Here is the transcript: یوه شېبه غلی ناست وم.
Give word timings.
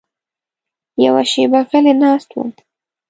یوه 1.05 1.23
شېبه 1.31 1.59
غلی 1.69 1.93
ناست 2.01 2.29
وم. 2.33 2.49